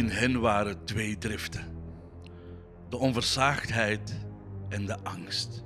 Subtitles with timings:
[0.00, 1.64] In hen waren twee driften:
[2.88, 4.26] de onversaagdheid
[4.68, 5.64] en de angst.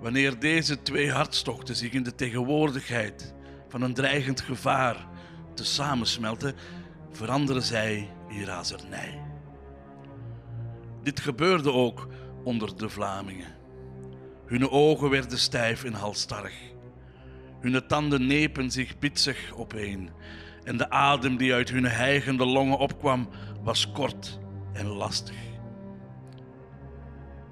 [0.00, 3.34] Wanneer deze twee hartstochten zich in de tegenwoordigheid
[3.68, 5.06] van een dreigend gevaar
[5.54, 6.54] te samensmelten,
[7.10, 9.22] veranderen zij in razernij.
[11.02, 12.08] Dit gebeurde ook
[12.44, 13.54] onder de Vlamingen.
[14.46, 16.72] Hun ogen werden stijf en halstarrig.
[17.60, 20.10] Hun tanden nepen zich pitsig opeen
[20.64, 23.28] en de adem die uit hun hijgende longen opkwam
[23.62, 24.38] was kort
[24.72, 25.36] en lastig.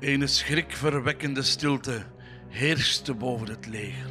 [0.00, 2.02] Een schrikverwekkende stilte
[2.48, 4.10] heerste boven het leger.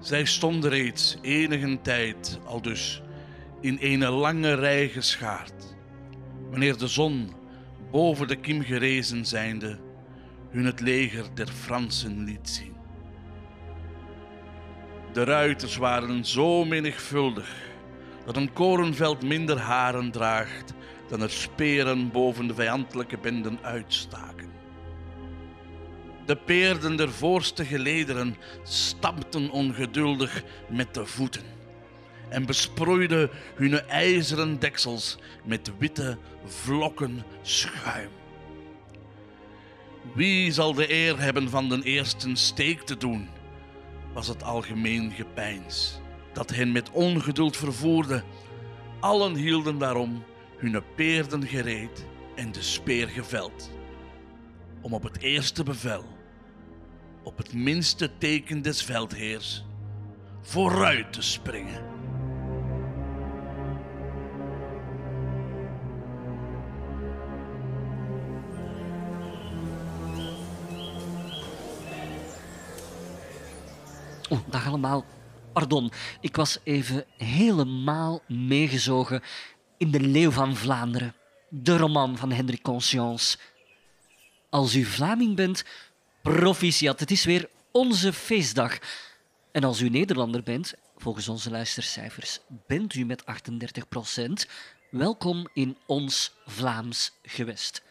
[0.00, 3.02] Zij stonden reeds enige tijd al dus
[3.60, 5.76] in een lange rij geschaard,
[6.50, 7.32] wanneer de zon
[7.90, 9.78] boven de kim gerezen zijnde
[10.50, 12.71] hun het leger der Fransen liet zien.
[15.12, 17.70] De ruiters waren zo menigvuldig
[18.24, 20.74] dat een korenveld minder haren draagt
[21.08, 24.50] dan er speren boven de vijandelijke benden uitstaken.
[26.26, 31.42] De peerden der voorste gelederen stampten ongeduldig met de voeten
[32.28, 38.10] en besproeiden hun ijzeren deksels met witte vlokken schuim.
[40.14, 43.28] Wie zal de eer hebben van den eerste steek te doen?
[44.12, 46.00] Was het algemeen gepeins
[46.32, 48.22] dat hen met ongeduld vervoerde.
[49.00, 50.24] Allen hielden daarom
[50.56, 53.70] hun peerden gereed en de speer geveld.
[54.80, 56.04] Om op het eerste bevel,
[57.22, 59.64] op het minste teken des veldheers,
[60.40, 61.91] vooruit te springen.
[74.32, 75.04] Oh, dag allemaal.
[75.52, 79.22] Pardon, ik was even helemaal meegezogen
[79.78, 81.14] in De Leeuw van Vlaanderen,
[81.48, 83.38] de roman van Hendrik Conscience.
[84.50, 85.64] Als u Vlaming bent,
[86.22, 87.00] proficiat.
[87.00, 88.78] Het is weer onze feestdag.
[89.50, 94.32] En als u Nederlander bent, volgens onze luistercijfers, bent u met 38%
[94.90, 97.82] welkom in ons Vlaams gewest.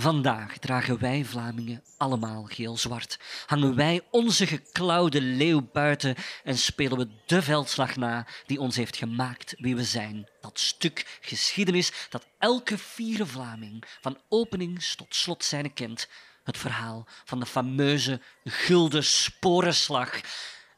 [0.00, 3.18] Vandaag dragen wij Vlamingen allemaal geel-zwart.
[3.46, 6.14] Hangen wij onze geklauwde leeuw buiten
[6.44, 10.28] en spelen we de veldslag na die ons heeft gemaakt wie we zijn.
[10.40, 16.08] Dat stuk geschiedenis dat elke vierde Vlaming van openings tot slot zijn kent.
[16.44, 20.20] Het verhaal van de fameuze Gulden Sporenslag.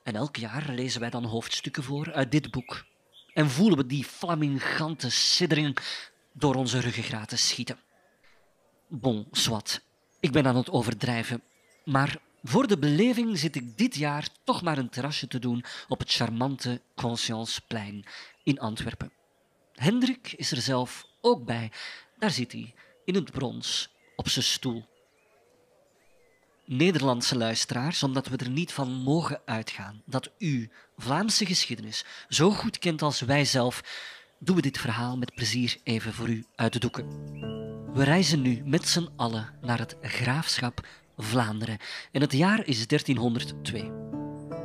[0.03, 2.85] En elk jaar lezen wij dan hoofdstukken voor uit dit boek.
[3.33, 5.77] En voelen we die flamingante siddering
[6.33, 7.79] door onze ruggengraten schieten.
[8.93, 9.83] Bon, zwart.
[10.21, 11.43] Ik ben aan het overdrijven.
[11.85, 15.99] Maar voor de beleving zit ik dit jaar toch maar een terrasje te doen op
[15.99, 18.05] het charmante Conscienceplein
[18.43, 19.13] in Antwerpen.
[19.75, 21.71] Hendrik is er zelf ook bij.
[22.19, 22.75] Daar zit hij,
[23.05, 24.85] in het brons, op zijn stoel.
[26.65, 32.79] Nederlandse luisteraars, omdat we er niet van mogen uitgaan dat u Vlaamse geschiedenis zo goed
[32.79, 33.83] kent als wij zelf,
[34.43, 37.07] doen we dit verhaal met plezier even voor u uit de doeken.
[37.93, 40.87] We reizen nu met z'n allen naar het graafschap
[41.17, 41.79] Vlaanderen
[42.13, 43.91] en het jaar is 1302.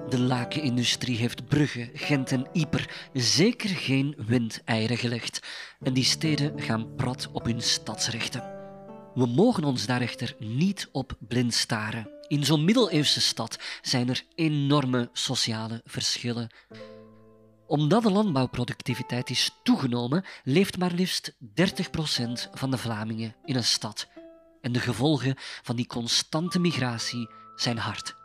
[0.09, 5.39] De lakenindustrie heeft Brugge, Gent en Yper zeker geen windeieren gelegd
[5.79, 8.53] en die steden gaan prat op hun stadsrechten.
[9.13, 12.09] We mogen ons daar echter niet op blind staren.
[12.27, 16.49] In zo'n middeleeuwse stad zijn er enorme sociale verschillen
[17.67, 21.35] omdat de landbouwproductiviteit is toegenomen, leeft maar liefst 30%
[22.53, 24.07] van de Vlamingen in een stad.
[24.61, 28.15] En de gevolgen van die constante migratie zijn hard.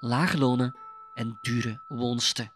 [0.00, 0.76] Lage lonen
[1.14, 2.52] en dure woonsten.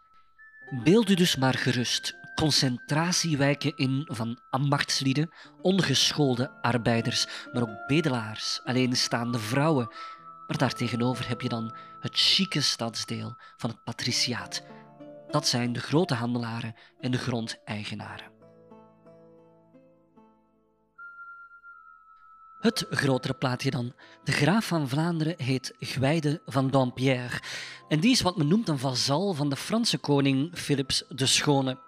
[0.84, 5.30] Beeld u dus maar gerust concentratiewijken in van ambachtslieden,
[5.62, 9.94] ongeschoolde arbeiders, maar ook bedelaars, alleenstaande vrouwen.
[10.46, 14.62] Maar daartegenover heb je dan het chique stadsdeel van het patriciaat,
[15.36, 18.30] dat zijn de grote handelaren en de grondeigenaren.
[22.60, 23.94] Het grotere plaatje dan.
[24.24, 27.40] De graaf van Vlaanderen heet Gwijde van Dampierre.
[27.88, 31.78] En die is wat men noemt een vazal van de Franse koning Philips de Schone.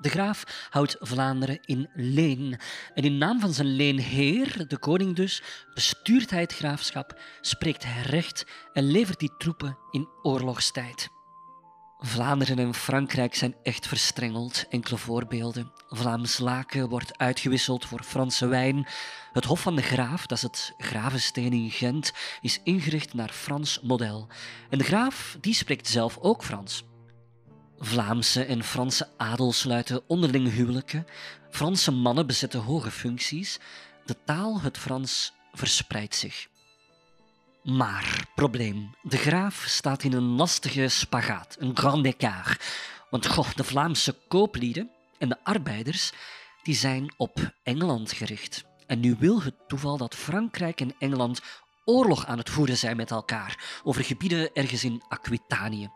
[0.00, 2.58] De graaf houdt Vlaanderen in leen.
[2.94, 5.42] En in naam van zijn leenheer, de koning dus,
[5.74, 11.13] bestuurt hij het graafschap, spreekt hij recht en levert die troepen in oorlogstijd.
[12.06, 14.64] Vlaanderen en Frankrijk zijn echt verstrengeld.
[14.68, 15.72] Enkele voorbeelden.
[15.88, 18.86] Vlaams laken wordt uitgewisseld voor Franse wijn.
[19.32, 23.80] Het Hof van de Graaf, dat is het Gravensteen in Gent, is ingericht naar Frans
[23.80, 24.28] model.
[24.70, 26.84] En de graaf die spreekt zelf ook Frans.
[27.78, 31.06] Vlaamse en Franse adel sluiten onderling huwelijken.
[31.50, 33.58] Franse mannen bezetten hoge functies.
[34.04, 36.48] De taal, het Frans, verspreidt zich.
[37.64, 38.90] Maar, probleem.
[39.02, 42.64] De graaf staat in een lastige spagaat, een grand écart.
[43.10, 46.12] Want goh, de Vlaamse kooplieden en de arbeiders
[46.62, 48.64] die zijn op Engeland gericht.
[48.86, 51.40] En nu wil het toeval dat Frankrijk en Engeland
[51.84, 55.88] oorlog aan het voeren zijn met elkaar over gebieden ergens in Aquitanië.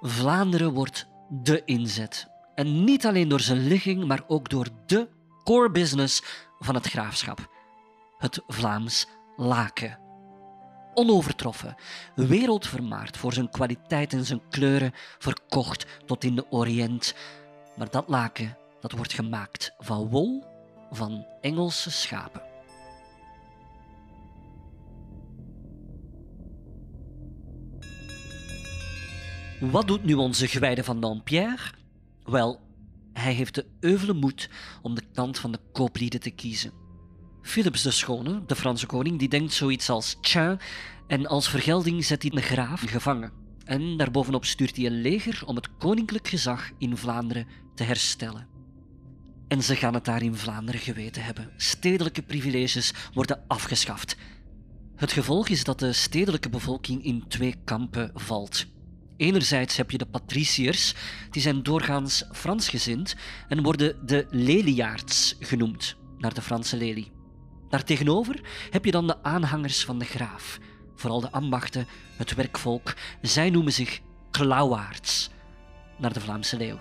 [0.00, 2.28] Vlaanderen wordt de inzet.
[2.54, 5.08] En niet alleen door zijn ligging, maar ook door de
[5.44, 6.22] core business
[6.58, 7.48] van het graafschap.
[8.18, 9.06] Het Vlaams
[9.36, 10.03] laken.
[10.94, 11.74] Onovertroffen,
[12.14, 17.14] wereldvermaard voor zijn kwaliteit en zijn kleuren, verkocht tot in de Oriënt.
[17.76, 20.44] Maar dat laken dat wordt gemaakt van wol
[20.90, 22.42] van Engelse schapen.
[29.60, 31.72] Wat doet nu onze gewijde van Dampierre?
[32.24, 32.60] Wel,
[33.12, 34.50] hij heeft de euvele moed
[34.82, 36.83] om de kant van de kooplieden te kiezen.
[37.44, 40.56] Philips de Schone, de Franse koning, die denkt zoiets als tja,
[41.06, 43.32] en als vergelding zet hij de graaf gevangen.
[43.64, 48.46] En daarbovenop stuurt hij een leger om het koninklijk gezag in Vlaanderen te herstellen.
[49.48, 51.50] En ze gaan het daar in Vlaanderen geweten hebben.
[51.56, 54.16] Stedelijke privileges worden afgeschaft.
[54.96, 58.66] Het gevolg is dat de stedelijke bevolking in twee kampen valt.
[59.16, 60.94] Enerzijds heb je de patriciërs,
[61.30, 63.16] die zijn doorgaans Fransgezind
[63.48, 67.13] en worden de leliaards genoemd, naar de Franse lelie.
[67.74, 68.40] Daartegenover
[68.70, 70.58] heb je dan de aanhangers van de graaf,
[70.94, 71.86] vooral de ambachten,
[72.16, 72.94] het werkvolk.
[73.22, 74.00] Zij noemen zich
[74.30, 75.30] klauwaards,
[75.98, 76.80] naar de Vlaamse leeuw.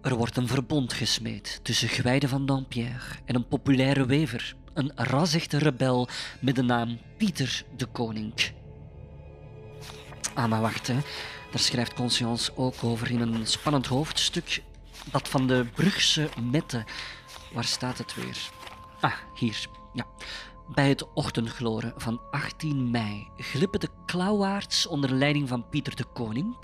[0.00, 5.58] Er wordt een verbond gesmeed tussen Gwijde van Dampierre en een populaire wever, een rasechte
[5.58, 6.08] rebel
[6.40, 8.32] met de naam Pieter de Koning.
[10.34, 10.94] Ah, maar wacht, hè.
[11.50, 14.62] daar schrijft Conscience ook over in een spannend hoofdstuk.
[15.10, 16.84] Dat van de Brugse Mette.
[17.52, 18.60] Waar staat het weer?
[19.02, 19.66] Ah, hier.
[19.92, 20.06] Ja.
[20.68, 26.56] Bij het ochtendgloren van 18 mei glippen de klauwaards onder leiding van Pieter de Koning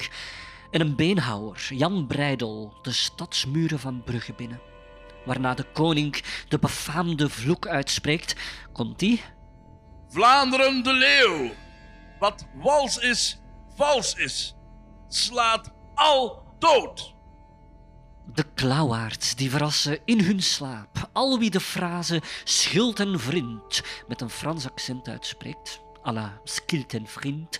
[0.70, 4.61] en een beenhouwer, Jan Breidel, de stadsmuren van Brugge binnen.
[5.25, 8.37] Waarna de koning de befaamde vloek uitspreekt,
[8.73, 9.05] komt.
[10.08, 11.50] Vlaanderen de leeuw!
[12.19, 13.41] Wat wals is,
[13.76, 14.55] vals is,
[15.08, 17.14] slaat al dood!
[18.35, 24.21] De klauwaards die verrassen in hun slaap al wie de frase schild en vriend met
[24.21, 27.59] een Frans accent uitspreekt, à la schild en vriend,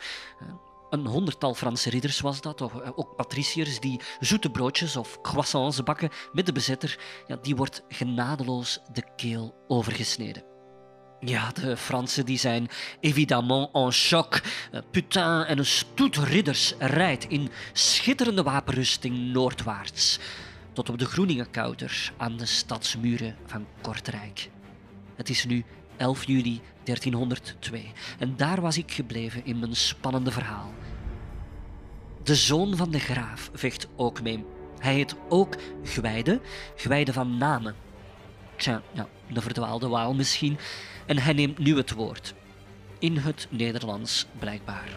[0.91, 5.83] een honderdtal Franse ridders was dat, of eh, ook patriciërs die zoete broodjes of croissants
[5.83, 10.45] bakken met de bezetter, ja, die wordt genadeloos de keel overgesneden.
[11.21, 12.69] Ja, de Fransen die zijn
[13.01, 14.41] évidemment en choc.
[14.73, 20.19] Eh, putain en een stoet ridders rijdt in schitterende wapenrusting noordwaarts,
[20.79, 24.51] tot op de Groeningenkouter aan de stadsmuren van Kortrijk.
[25.15, 25.65] Het is nu
[25.97, 30.73] 11 juli 1302 en daar was ik gebleven in mijn spannende verhaal.
[32.23, 34.45] De zoon van de graaf vecht ook mee.
[34.79, 36.41] Hij heet ook Gwijde,
[36.77, 37.75] Gwijde van Namen.
[38.57, 38.83] Ja,
[39.33, 40.59] de verdwaalde waal misschien.
[41.07, 42.35] En hij neemt nu het woord.
[42.99, 44.89] In het Nederlands blijkbaar.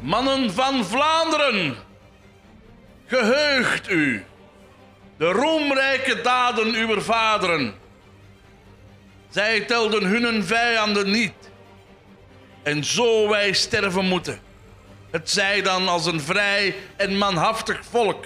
[0.00, 1.76] Mannen van Vlaanderen,
[3.14, 4.24] geheugt u
[5.16, 7.74] de roemrijke daden uw vaderen.
[9.28, 11.32] Zij telden hun vijanden niet.
[12.62, 14.40] En zo wij sterven moeten.
[15.10, 18.24] Het zij dan als een vrij en manhaftig volk.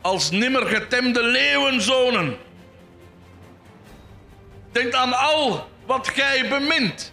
[0.00, 2.36] Als nimmer getemde leeuwenzonen.
[4.72, 7.12] Denk aan al wat gij bemint.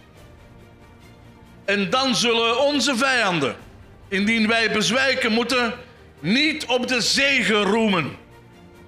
[1.64, 3.56] En dan zullen onze vijanden,
[4.08, 5.74] indien wij bezwijken moeten,
[6.22, 8.16] niet op de zegen roemen.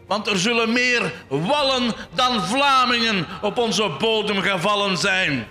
[0.07, 5.47] Want er zullen meer wallen dan Vlamingen op onze bodem gevallen zijn.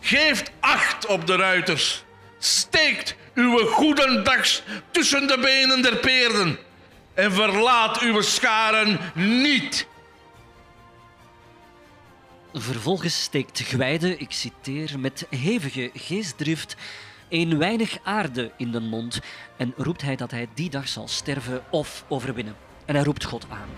[0.00, 2.04] Geeft acht op de ruiters.
[2.38, 6.58] Steekt uw goedendags tussen de benen der peerden.
[7.14, 9.86] En verlaat uw scharen niet.
[12.52, 16.76] Vervolgens steekt Gwijde, ik citeer, met hevige geestdrift
[17.28, 19.20] een weinig aarde in de mond
[19.56, 22.56] en roept hij dat hij die dag zal sterven of overwinnen.
[22.84, 23.68] En hij roept God aan.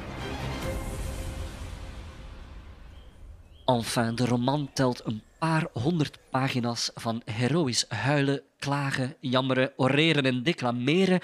[3.64, 10.42] Enfin, de roman telt een paar honderd pagina's van heroïs huilen, klagen, jammeren, oreren en
[10.42, 11.20] declameren.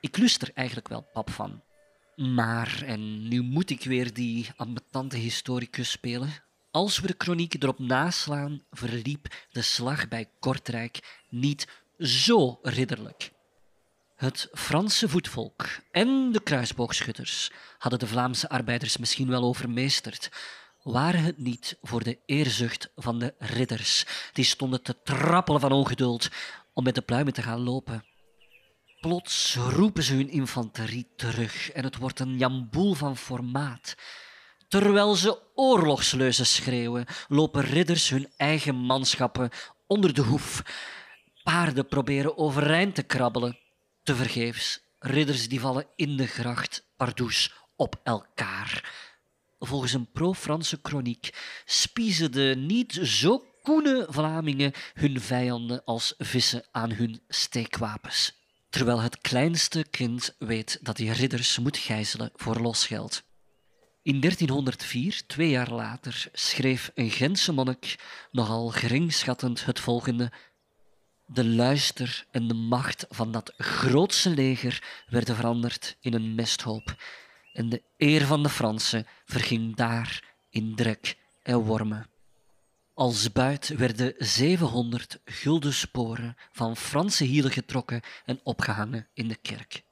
[0.00, 1.62] Ik lust er eigenlijk wel pap van.
[2.16, 6.30] Maar, en nu moet ik weer die ambetante historicus spelen,
[6.70, 13.32] Als we de kronieken erop naslaan, verliep de slag bij Kortrijk niet zo ridderlijk.
[14.16, 20.30] Het Franse voetvolk en de kruisboogschutters hadden de Vlaamse arbeiders misschien wel overmeesterd,
[20.82, 26.28] waren het niet voor de eerzucht van de ridders, die stonden te trappelen van ongeduld
[26.72, 28.04] om met de pluimen te gaan lopen.
[29.00, 33.94] Plots roepen ze hun infanterie terug en het wordt een jamboel van formaat.
[34.70, 39.50] Terwijl ze oorlogsleuzen schreeuwen, lopen ridders hun eigen manschappen
[39.86, 40.62] onder de hoef.
[41.42, 43.58] Paarden proberen overeind te krabbelen.
[44.02, 44.80] Tevergeefs.
[44.98, 48.92] Ridders die vallen in de gracht, pardoes, op elkaar.
[49.58, 51.30] Volgens een pro-Franse kroniek
[51.64, 58.32] spiezen de niet zo koene Vlamingen hun vijanden als vissen aan hun steekwapens.
[58.68, 63.28] Terwijl het kleinste kind weet dat hij ridders moet gijzelen voor losgeld.
[64.02, 67.98] In 1304, twee jaar later, schreef een Gentse monnik
[68.30, 70.32] nogal geringschattend het volgende.
[71.26, 76.94] De luister en de macht van dat grootse leger werden veranderd in een mesthoop.
[77.52, 82.06] En de eer van de Fransen verging daar in drek en wormen.
[82.94, 89.82] Als buit werden 700 gulden sporen van Franse hielen getrokken en opgehangen in de kerk.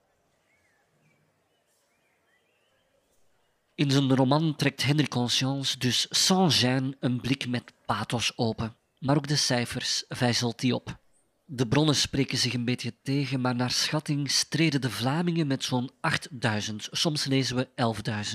[3.79, 8.77] In zijn roman trekt Henry Conscience dus sans gêne een blik met pathos open.
[8.99, 10.99] Maar ook de cijfers vijzelt hij op.
[11.45, 15.91] De bronnen spreken zich een beetje tegen, maar naar schatting streden de Vlamingen met zo'n
[16.01, 17.69] 8000, soms lezen we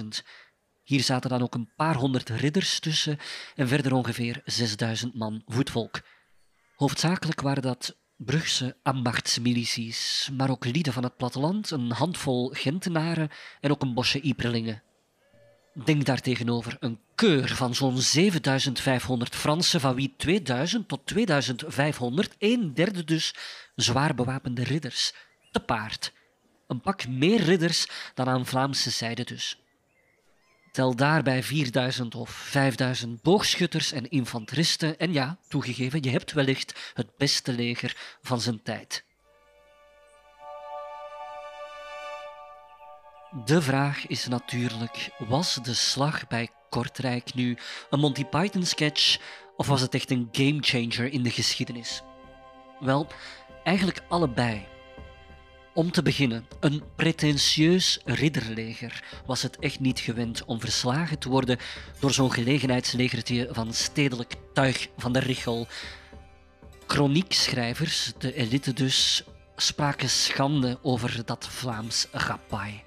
[0.02, 0.28] 11.000.
[0.84, 3.18] Hier zaten dan ook een paar honderd ridders tussen
[3.56, 6.02] en verder ongeveer 6000 man voetvolk.
[6.76, 13.72] Hoofdzakelijk waren dat Brugse ambachtsmilities, maar ook lieden van het platteland, een handvol Gentenaren en
[13.72, 14.84] ook een bosje Ieperlingen.
[15.74, 23.04] Denk daartegenover een keur van zo'n 7500 Fransen, van wie 2000 tot 2500, een derde
[23.04, 23.36] dus,
[23.76, 25.14] zwaar bewapende ridders,
[25.52, 26.14] te paard.
[26.68, 29.60] Een pak meer ridders dan aan Vlaamse zijde dus.
[30.72, 37.18] Tel daarbij 4000 of 5000 boogschutters en infanteristen en ja, toegegeven, je hebt wellicht het
[37.18, 39.06] beste leger van zijn tijd.
[43.34, 47.58] De vraag is natuurlijk: was de slag bij Kortrijk nu
[47.90, 49.18] een Monty Python sketch
[49.58, 52.02] of was het echt een gamechanger in de geschiedenis?
[52.80, 53.08] Wel,
[53.64, 54.66] eigenlijk allebei.
[55.74, 61.58] Om te beginnen, een pretentieus ridderleger was het echt niet gewend om verslagen te worden
[62.00, 65.68] door zo'n gelegenheidslegertje van stedelijk tuig van de Richel.
[66.88, 69.24] Chroniekschrijvers, de elite dus,
[69.56, 72.84] spraken schande over dat Vlaams rapai.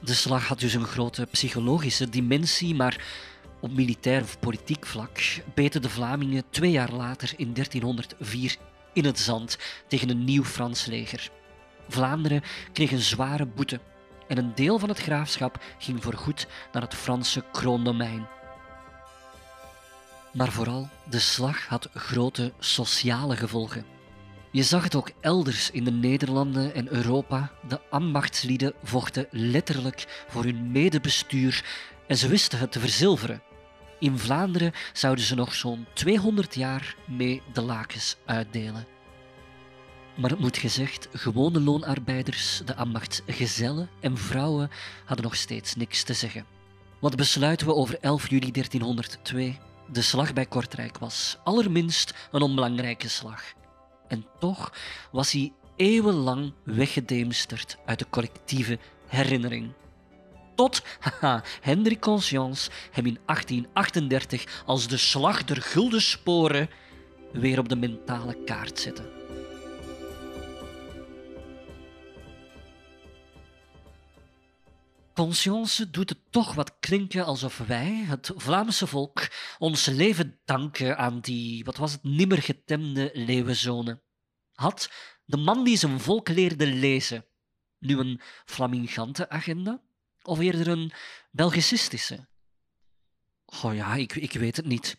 [0.00, 3.04] De slag had dus een grote psychologische dimensie, maar
[3.60, 5.20] op militair of politiek vlak
[5.54, 8.56] beten de Vlamingen twee jaar later in 1304
[8.92, 11.30] in het zand tegen een nieuw Frans leger.
[11.88, 12.42] Vlaanderen
[12.72, 13.80] kreeg een zware boete
[14.28, 18.28] en een deel van het graafschap ging voorgoed naar het Franse kroondomein.
[20.32, 23.99] Maar vooral, de slag had grote sociale gevolgen.
[24.52, 27.52] Je zag het ook elders in de Nederlanden en Europa.
[27.68, 31.64] De ambachtslieden vochten letterlijk voor hun medebestuur
[32.06, 33.42] en ze wisten het te verzilveren.
[33.98, 38.86] In Vlaanderen zouden ze nog zo'n 200 jaar mee de lakens uitdelen.
[40.16, 44.70] Maar het moet gezegd, gewone loonarbeiders, de ambachtsgezellen en vrouwen
[45.04, 46.44] hadden nog steeds niks te zeggen.
[46.98, 49.58] Wat besluiten we over 11 juli 1302?
[49.92, 53.42] De slag bij Kortrijk was allerminst een onbelangrijke slag.
[54.10, 54.72] En toch
[55.12, 59.72] was hij eeuwenlang weggedemsterd uit de collectieve herinnering.
[60.54, 66.70] Tot haha, Henry Conscience hem in 1838 als de slag der gulden sporen
[67.32, 69.19] weer op de mentale kaart zette.
[75.20, 81.20] Conscience doet het toch wat klinken alsof wij, het Vlaamse volk, ons leven danken aan
[81.20, 84.00] die, wat was het, nimmer getemde leeuwenzone.
[84.52, 84.90] Had
[85.24, 87.24] de man die zijn volk leerde lezen
[87.78, 89.80] nu een flamingante agenda
[90.22, 90.92] of eerder een
[91.30, 92.26] Belgicistische?
[93.62, 94.96] Oh ja, ik, ik weet het niet.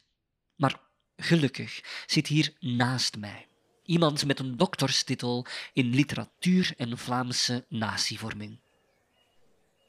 [0.55, 0.79] Maar
[1.15, 3.47] gelukkig zit hier naast mij
[3.83, 8.59] iemand met een dokterstitel in literatuur en Vlaamse natievorming.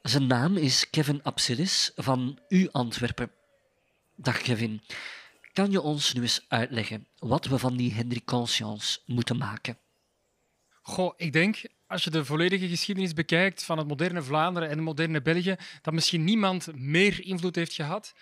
[0.03, 3.31] Zijn naam is Kevin Absilis van U Antwerpen.
[4.15, 4.81] Dag Kevin.
[5.53, 9.77] Kan je ons nu eens uitleggen wat we van die Henry Conscience moeten maken?
[10.81, 14.85] Goh, ik denk, als je de volledige geschiedenis bekijkt van het moderne Vlaanderen en het
[14.85, 18.13] moderne België, dat misschien niemand meer invloed heeft gehad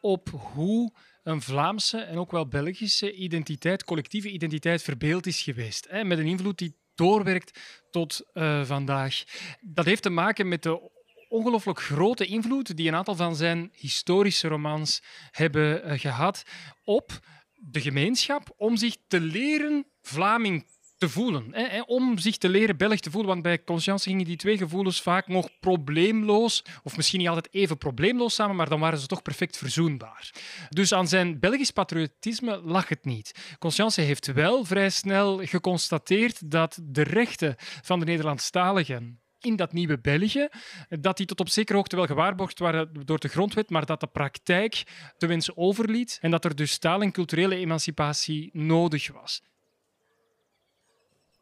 [0.00, 0.92] op hoe
[1.22, 5.86] een Vlaamse en ook wel Belgische identiteit, collectieve identiteit verbeeld is geweest.
[5.88, 7.58] Hè, met een invloed die doorwerkt
[7.90, 9.22] tot uh, vandaag.
[9.60, 10.98] Dat heeft te maken met de
[11.30, 16.42] ongelooflijk grote invloed die een aantal van zijn historische romans hebben uh, gehad
[16.84, 17.20] op
[17.54, 20.64] de gemeenschap om zich te leren Vlaming
[21.00, 21.48] te voelen.
[21.52, 23.30] Hè, om zich te leren Belg te voelen.
[23.30, 27.78] Want bij Conscience gingen die twee gevoelens vaak nog probleemloos, of misschien niet altijd even
[27.78, 30.30] probleemloos samen, maar dan waren ze toch perfect verzoenbaar.
[30.68, 33.56] Dus aan zijn Belgisch patriotisme lag het niet.
[33.58, 39.98] Conscience heeft wel vrij snel geconstateerd dat de rechten van de Nederlandstaligen in dat nieuwe
[39.98, 40.48] België,
[40.88, 44.06] dat die tot op zekere hoogte wel gewaarborgd waren door de grondwet, maar dat de
[44.06, 44.82] praktijk
[45.18, 49.42] te wensen overliet en dat er dus taal- en culturele emancipatie nodig was.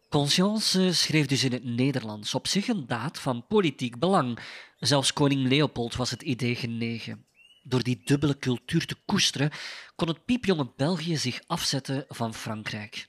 [0.08, 4.38] Conscience schreef dus in het Nederlands, op zich een daad van politiek belang.
[4.78, 7.26] Zelfs koning Leopold was het idee genegen.
[7.62, 9.50] Door die dubbele cultuur te koesteren,
[9.96, 13.08] kon het piepjonge België zich afzetten van Frankrijk.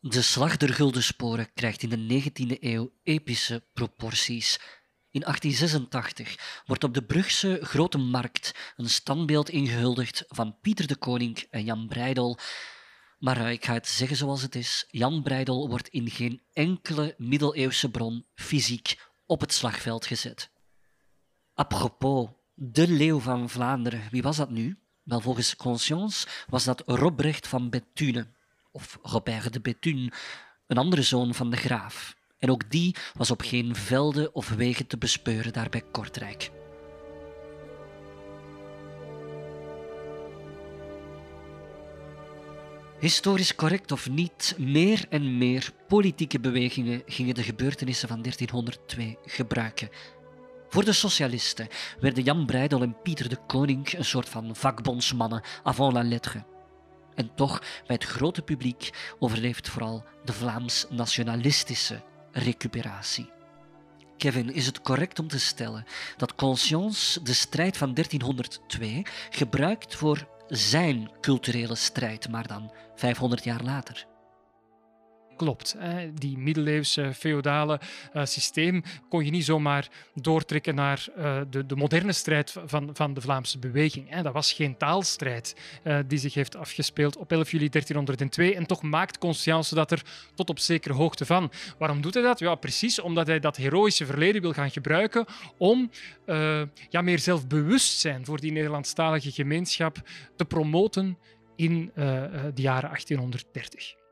[0.00, 4.60] De slag der Gulden Sporen krijgt in de 19e eeuw epische proporties.
[5.10, 11.38] In 1886 wordt op de Brugse Grote Markt een standbeeld ingehuldigd van Pieter de Koning
[11.50, 12.38] en Jan Breidel,
[13.18, 14.86] maar ik ga het zeggen zoals het is.
[14.90, 20.50] Jan Breidel wordt in geen enkele middeleeuwse bron fysiek op het slagveld gezet.
[21.54, 24.78] Apropos, de leeuw van Vlaanderen, wie was dat nu?
[25.02, 28.36] Wel, volgens Conscience was dat Robrecht van Bethune,
[28.78, 30.12] of Robert de Bethune,
[30.66, 32.16] een andere zoon van de graaf.
[32.38, 36.50] En ook die was op geen velden of wegen te bespeuren daar bij Kortrijk.
[43.00, 49.88] Historisch correct of niet, meer en meer politieke bewegingen gingen de gebeurtenissen van 1302 gebruiken.
[50.68, 51.68] Voor de socialisten
[52.00, 56.57] werden Jan Breidel en Pieter de Koning een soort van vakbondsmannen avant la lettre.
[57.18, 62.02] En toch, bij het grote publiek overleeft vooral de Vlaams-nationalistische
[62.32, 63.30] recuperatie.
[64.16, 65.84] Kevin, is het correct om te stellen
[66.16, 73.62] dat Conscience de strijd van 1302 gebruikt voor zijn culturele strijd, maar dan 500 jaar
[73.62, 74.06] later
[75.38, 75.76] klopt.
[76.14, 77.80] Die middeleeuwse feodale
[78.14, 83.14] uh, systeem kon je niet zomaar doortrekken naar uh, de, de, moderne strijd van, van
[83.14, 84.20] de Vlaamse beweging.
[84.20, 88.54] Dat was geen taalstrijd uh, die zich heeft afgespeeld op 11 juli 1302.
[88.54, 90.02] En toch maakt Conscience dat er
[90.34, 91.50] tot op zekere hoogte van.
[91.78, 92.38] Waarom doet hij dat?
[92.38, 95.24] Ja, precies omdat hij dat heroïsche verleden wil gaan gebruiken
[95.58, 95.90] om
[96.90, 99.96] ja, meer zelfbewustzijn voor die Nederlandstalige gemeenschap
[100.36, 101.18] te promoten
[101.56, 104.07] in de jaren 1830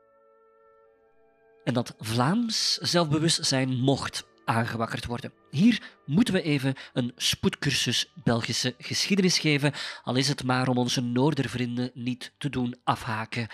[1.67, 5.33] en dat Vlaams zelfbewustzijn mocht aangewakkerd worden.
[5.51, 11.01] Hier moeten we even een spoedcursus Belgische geschiedenis geven, al is het maar om onze
[11.01, 13.47] Noordervrienden niet te doen afhaken.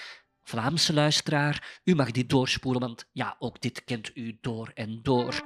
[0.44, 5.42] Vlaamse luisteraar, u mag dit doorspoelen, want ja, ook dit kent u door en door.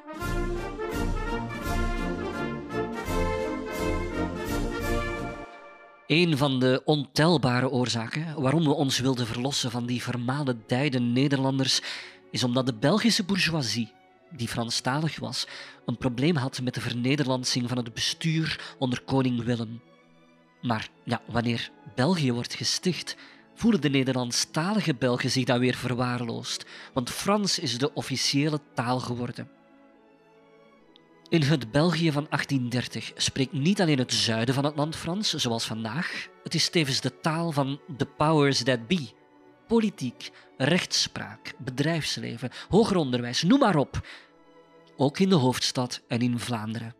[6.07, 10.03] Een van de ontelbare oorzaken waarom we ons wilden verlossen van die
[10.65, 11.81] dijde Nederlanders
[12.37, 13.91] is omdat de Belgische bourgeoisie,
[14.31, 15.47] die Franstalig was,
[15.85, 19.81] een probleem had met de vernederlandsing van het bestuur onder koning Willem.
[20.61, 23.15] Maar ja, wanneer België wordt gesticht,
[23.55, 29.49] voelen de Nederlandstalige Belgen zich dan weer verwaarloosd, want Frans is de officiële taal geworden.
[31.29, 35.65] In het België van 1830 spreekt niet alleen het zuiden van het land Frans, zoals
[35.65, 39.09] vandaag, het is tevens de taal van the powers that be,
[39.67, 44.07] politiek, rechtspraak, bedrijfsleven, hoger onderwijs, noem maar op.
[44.97, 46.95] Ook in de hoofdstad en in Vlaanderen.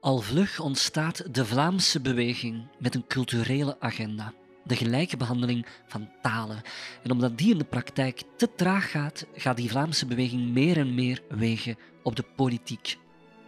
[0.00, 4.32] Al vlug ontstaat de Vlaamse beweging met een culturele agenda,
[4.64, 6.62] de gelijke behandeling van talen.
[7.02, 10.94] En omdat die in de praktijk te traag gaat, gaat die Vlaamse beweging meer en
[10.94, 12.98] meer wegen op de politiek.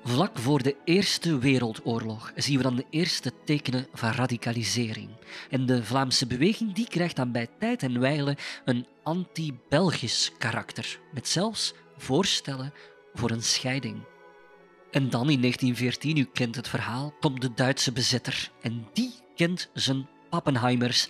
[0.05, 5.09] Vlak voor de Eerste Wereldoorlog zien we dan de eerste tekenen van radicalisering.
[5.51, 11.29] En de Vlaamse beweging die krijgt dan bij tijd en wijle een anti-Belgisch karakter, met
[11.29, 12.73] zelfs voorstellen
[13.15, 13.97] voor een scheiding.
[14.91, 19.71] En dan in 1914, u kent het verhaal, komt de Duitse bezetter en die kent
[19.73, 21.09] zijn Pappenheimers.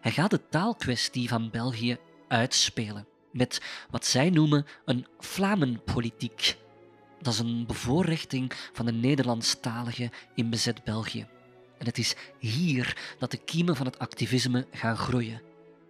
[0.00, 1.96] Hij gaat de taalkwestie van België
[2.28, 6.56] uitspelen met wat zij noemen een Flamenpolitiek
[7.24, 11.26] dat is een bevoorrechting van de Nederlandstaligen in bezet België.
[11.78, 15.42] En het is hier dat de kiemen van het activisme gaan groeien.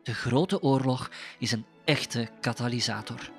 [0.02, 3.30] De Grote Oorlog is een echte katalysator.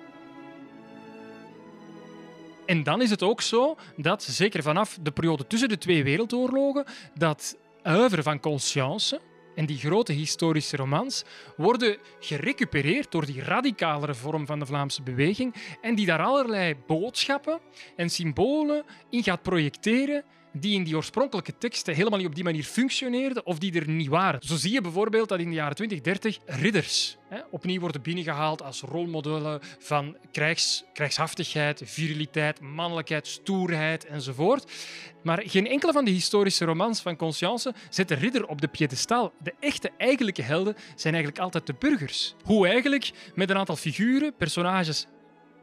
[2.65, 6.85] En dan is het ook zo dat, zeker vanaf de periode tussen de twee wereldoorlogen,
[7.13, 9.21] dat uiveren van conscience,
[9.55, 11.23] En die grote historische romans
[11.57, 17.59] worden gerecupereerd door die radicalere vorm van de Vlaamse beweging en die daar allerlei boodschappen
[17.95, 20.23] en symbolen in gaat projecteren
[20.57, 24.07] die in die oorspronkelijke teksten helemaal niet op die manier functioneerden of die er niet
[24.07, 24.41] waren.
[24.43, 28.61] Zo zie je bijvoorbeeld dat in de jaren 20, 30 ridders hè, opnieuw worden binnengehaald
[28.61, 34.71] als rolmodellen van krijgs, krijgshaftigheid, viriliteit, mannelijkheid, stoerheid enzovoort.
[35.23, 39.33] Maar geen enkele van de historische romans van Conscience zet de ridder op de piedestal.
[39.43, 42.35] De echte, eigenlijke helden zijn eigenlijk altijd de burgers.
[42.43, 45.07] Hoe eigenlijk met een aantal figuren, personages,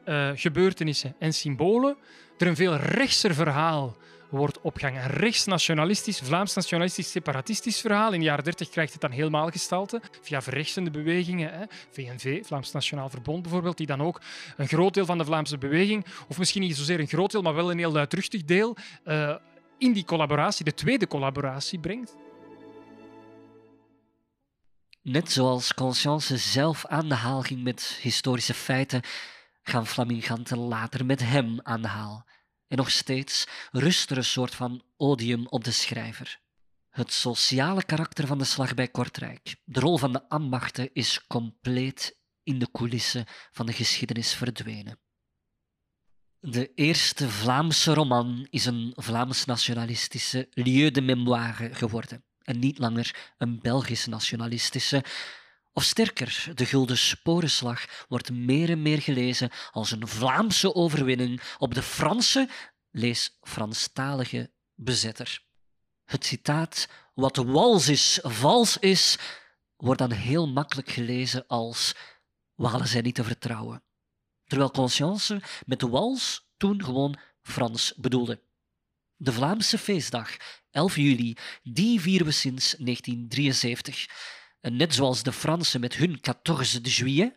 [0.04, 1.96] uh, gebeurtenissen en symbolen
[2.38, 3.96] er een veel rechtser verhaal
[4.32, 5.02] wordt opgehangen.
[5.02, 8.12] Een rechtsnationalistisch, Vlaams-nationalistisch, separatistisch verhaal.
[8.12, 11.52] In de jaren 30 krijgt het dan helemaal gestalte via verrechtsende bewegingen.
[11.52, 11.64] Hè.
[11.90, 14.20] VNV, Vlaams Nationaal Verbond bijvoorbeeld, die dan ook
[14.56, 17.54] een groot deel van de Vlaamse beweging, of misschien niet zozeer een groot deel, maar
[17.54, 19.36] wel een heel luidruchtig deel, uh,
[19.78, 22.16] in die collaboratie, de tweede collaboratie, brengt.
[25.02, 29.02] Net zoals Conscience zelf aan de haal ging met historische feiten,
[29.62, 32.24] gaan flaminganten later met hem aan de haal.
[32.72, 36.40] En nog steeds rust er een soort van odium op de schrijver.
[36.90, 42.18] Het sociale karakter van de slag bij Kortrijk, de rol van de ambachten, is compleet
[42.42, 44.98] in de coulissen van de geschiedenis verdwenen.
[46.40, 53.60] De eerste Vlaamse roman is een Vlaams-nationalistische lieu de mémoire geworden en niet langer een
[53.60, 55.04] Belgisch-nationalistische,
[55.72, 61.74] of sterker, de Gulden Sporenslag wordt meer en meer gelezen als een Vlaamse overwinning op
[61.74, 62.48] de Franse,
[62.90, 65.42] lees Franstalige bezetter.
[66.04, 69.18] Het citaat wat wals is, vals is,
[69.76, 71.94] wordt dan heel makkelijk gelezen als
[72.54, 73.82] Walen zijn niet te vertrouwen.
[74.46, 78.42] Terwijl Conscience met wals toen gewoon Frans bedoelde.
[79.16, 80.36] De Vlaamse feestdag,
[80.70, 84.06] 11 juli, die vieren we sinds 1973.
[84.62, 87.36] En net zoals de Fransen met hun 14 de juillet,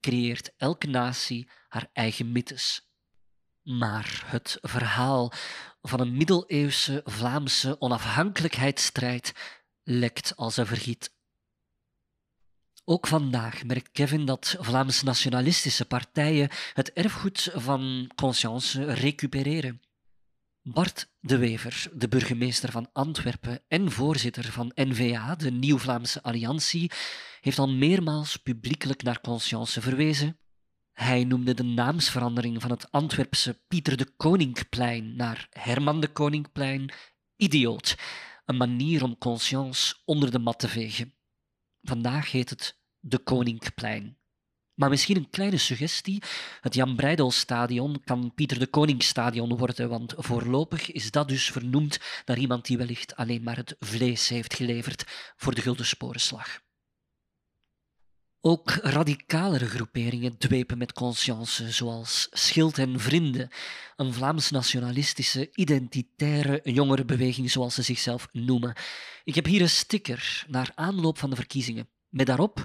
[0.00, 2.90] creëert elke natie haar eigen mythes.
[3.62, 5.32] Maar het verhaal
[5.82, 9.34] van een middeleeuwse Vlaamse onafhankelijkheidsstrijd
[9.82, 11.14] lekt als een vergiet.
[12.84, 19.82] Ook vandaag merkt Kevin dat Vlaamse nationalistische partijen het erfgoed van Conscience recupereren.
[20.62, 26.90] Bart de Wever, de burgemeester van Antwerpen en voorzitter van NVA, de Nieuw-Vlaamse Alliantie,
[27.40, 30.38] heeft al meermaals publiekelijk naar Conscience verwezen.
[30.92, 36.92] Hij noemde de naamsverandering van het Antwerpse Pieter de Koninkplein naar Herman de Koninkplein
[37.36, 37.96] idioot,
[38.44, 41.14] een manier om Conscience onder de mat te vegen.
[41.82, 44.19] Vandaag heet het de Koninkplein.
[44.80, 46.22] Maar misschien een kleine suggestie.
[46.60, 52.38] Het Jan Breidel-stadion kan Pieter de Koning-stadion worden, want voorlopig is dat dus vernoemd naar
[52.38, 55.04] iemand die wellicht alleen maar het vlees heeft geleverd
[55.36, 56.60] voor de Gulden Sporenslag.
[58.40, 63.50] Ook radicalere groeperingen dwepen met conscience, zoals Schild en Vrienden,
[63.96, 68.76] een Vlaams-nationalistische, identitaire jongerenbeweging, zoals ze zichzelf noemen.
[69.24, 72.64] Ik heb hier een sticker naar aanloop van de verkiezingen, met daarop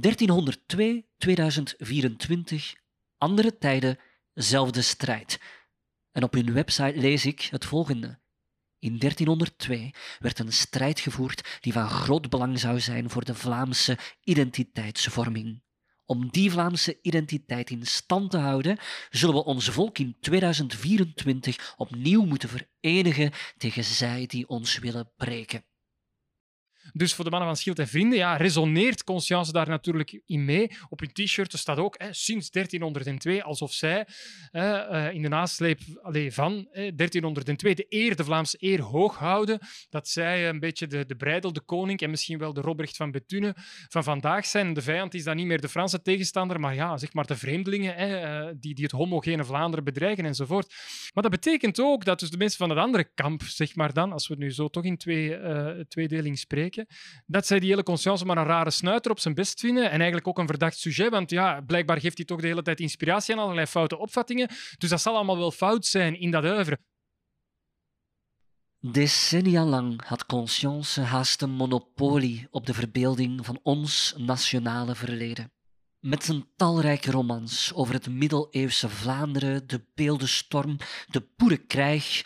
[0.00, 2.74] 1302, 2024,
[3.18, 3.98] andere tijden,
[4.32, 5.40] zelfde strijd.
[6.12, 8.18] En op hun website lees ik het volgende.
[8.78, 13.98] In 1302 werd een strijd gevoerd die van groot belang zou zijn voor de Vlaamse
[14.24, 15.62] identiteitsvorming.
[16.04, 18.78] Om die Vlaamse identiteit in stand te houden,
[19.10, 25.64] zullen we ons volk in 2024 opnieuw moeten verenigen tegen zij die ons willen breken.
[26.92, 30.70] Dus voor de mannen van Schild en Vrienden ja, resoneert Conscience daar natuurlijk in mee.
[30.88, 34.06] Op hun t-shirt staat ook hè, sinds 1302, alsof zij
[34.52, 35.80] uh, in de nasleep
[36.28, 39.58] van 1302 de eer, de Vlaamse eer, hoog houden.
[39.90, 43.10] Dat zij een beetje de, de breidel, de koning en misschien wel de Robrecht van
[43.10, 43.54] Bethune
[43.88, 44.72] van vandaag zijn.
[44.72, 47.94] De vijand is dan niet meer de Franse tegenstander, maar ja, zeg maar de vreemdelingen
[47.94, 50.74] hè, eh, die, die het homogene Vlaanderen bedreigen enzovoort.
[51.14, 54.12] Maar dat betekent ook dat dus de mensen van het andere kamp, zeg maar dan,
[54.12, 56.73] als we nu zo toch in twee, uh, tweedeling spreken,
[57.26, 60.28] dat zij die hele conscience maar een rare snuiter op zijn best vinden en eigenlijk
[60.28, 63.40] ook een verdacht sujet, want ja, blijkbaar geeft hij toch de hele tijd inspiratie aan
[63.40, 64.48] allerlei foute opvattingen.
[64.78, 66.78] Dus dat zal allemaal wel fout zijn in dat uiveren.
[68.80, 75.52] Decennia lang had Conscience haast een monopolie op de verbeelding van ons nationale verleden.
[76.00, 82.22] Met zijn talrijke romans over het middeleeuwse Vlaanderen, de beeldenstorm, de boerenkrijg,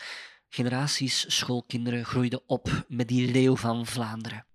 [0.49, 4.47] Generaties schoolkinderen groeiden op met die leeuw van Vlaanderen.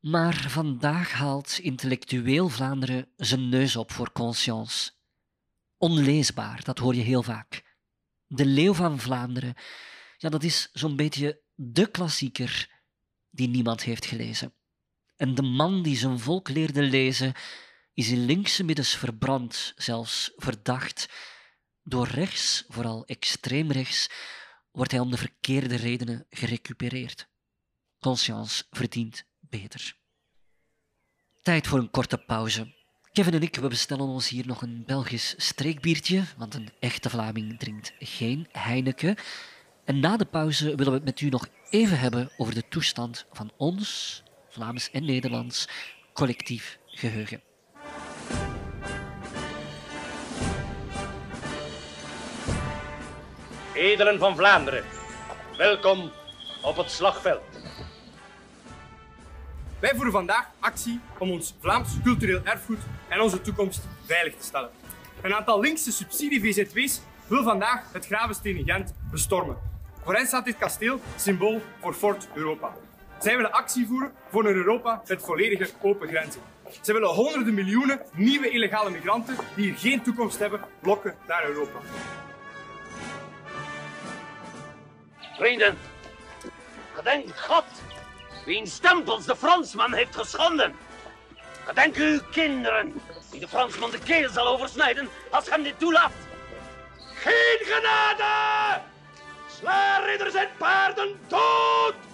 [0.00, 4.90] Maar vandaag haalt intellectueel Vlaanderen zijn neus op voor conscience.
[5.78, 7.64] Onleesbaar, dat hoor je heel vaak.
[8.26, 9.54] De leeuw van Vlaanderen,
[10.16, 12.70] ja, dat is zo'n beetje de klassieker
[13.30, 14.52] die niemand heeft gelezen.
[15.16, 17.32] En de man die zijn volk leerde lezen,
[17.94, 21.08] is in linkse middens verbrand, zelfs verdacht.
[21.82, 24.10] Door rechts, vooral extreem rechts,
[24.72, 27.28] wordt hij om de verkeerde redenen gerecupereerd.
[28.00, 29.96] Conscience verdient beter.
[31.42, 32.74] Tijd voor een korte pauze.
[33.12, 37.58] Kevin en ik we bestellen ons hier nog een Belgisch streekbiertje, want een echte Vlaming
[37.58, 39.16] drinkt geen Heineken.
[39.84, 43.26] En na de pauze willen we het met u nog even hebben over de toestand
[43.32, 45.68] van ons, Vlaams en Nederlands,
[46.12, 47.42] collectief geheugen.
[53.82, 54.84] Edelen van Vlaanderen,
[55.56, 56.10] welkom
[56.62, 57.42] op het slagveld.
[59.78, 64.70] Wij voeren vandaag actie om ons Vlaams cultureel erfgoed en onze toekomst veilig te stellen.
[65.22, 69.56] Een aantal linkse subsidie-VZW's wil vandaag het Gravenstenen Gent bestormen.
[70.04, 72.74] Voor hen staat dit kasteel symbool voor Fort Europa.
[73.20, 76.40] Zij willen actie voeren voor een Europa met volledige open grenzen.
[76.80, 81.78] Zij willen honderden miljoenen nieuwe illegale migranten die hier geen toekomst hebben, lokken naar Europa.
[85.36, 85.78] Vrienden,
[86.94, 87.64] gedenk God,
[88.44, 90.76] wiens stempels de Fransman heeft geschonden.
[91.64, 96.12] Gedenk uw kinderen, die de Fransman de keel zal oversnijden als hem dit toelaat.
[97.14, 98.80] Geen genade!
[99.58, 102.11] Sla ridders en paarden dood!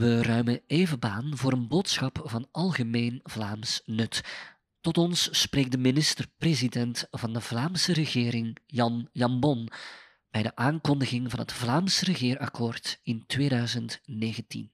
[0.00, 4.20] We ruimen even baan voor een boodschap van algemeen Vlaams nut.
[4.80, 9.68] Tot ons spreekt de minister-president van de Vlaamse regering, Jan Jambon,
[10.30, 14.70] bij de aankondiging van het Vlaams regeerakkoord in 2019.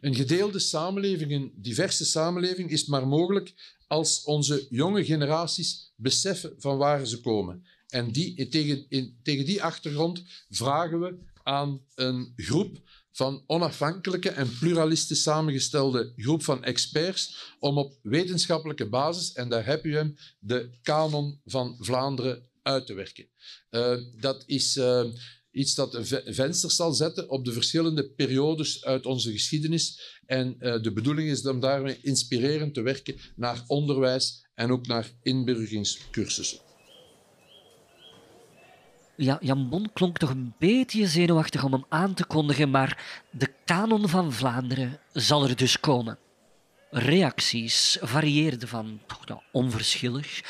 [0.00, 3.54] Een gedeelde samenleving, een diverse samenleving, is maar mogelijk
[3.86, 7.66] als onze jonge generaties beseffen van waar ze komen.
[7.88, 8.86] En die, tegen,
[9.22, 12.82] tegen die achtergrond vragen we aan een groep
[13.20, 19.84] van onafhankelijke en pluralistisch samengestelde groep van experts om op wetenschappelijke basis, en daar heb
[19.84, 23.28] u hem, de kanon van Vlaanderen uit te werken.
[23.70, 25.04] Uh, dat is uh,
[25.50, 30.18] iets dat een venster zal zetten op de verschillende periodes uit onze geschiedenis.
[30.26, 35.10] En uh, de bedoeling is om daarmee inspirerend te werken naar onderwijs en ook naar
[35.22, 36.69] inburgeringscursussen.
[39.20, 43.52] Ja, Jan Bon klonk toch een beetje zenuwachtig om hem aan te kondigen, maar de
[43.64, 46.18] kanon van Vlaanderen zal er dus komen.
[46.90, 50.42] Reacties varieerden van ja, onverschillig,